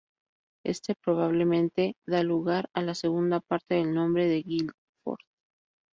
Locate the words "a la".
2.73-2.95